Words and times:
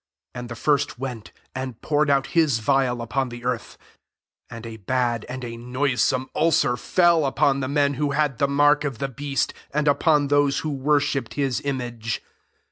2 0.33 0.39
And 0.39 0.49
the 0.49 0.55
first 0.55 0.97
went, 0.97 1.31
and 1.53 1.79
poured 1.79 2.09
out 2.09 2.25
his 2.33 2.57
phial 2.57 3.03
upon 3.03 3.29
the 3.29 3.45
earth; 3.45 3.77
and 4.49 4.65
a 4.65 4.77
bad 4.77 5.27
and 5.29 5.45
a 5.45 5.55
noisome 5.57 6.27
ulcer 6.35 6.75
fell 6.75 7.23
upon 7.23 7.59
the 7.59 7.67
men 7.69 7.93
who 7.93 8.09
had 8.09 8.39
the 8.39 8.47
mark 8.47 8.83
of 8.83 8.97
the 8.97 9.07
beast, 9.09 9.53
and 9.71 9.85
ufion 9.85 10.29
those 10.29 10.61
who 10.61 10.71
worshipped 10.71 11.35
his 11.35 11.61
image. 11.63 12.23